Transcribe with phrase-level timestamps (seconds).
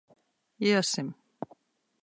[0.67, 1.09] Iesim.